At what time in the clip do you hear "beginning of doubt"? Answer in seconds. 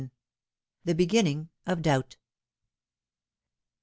0.95-2.17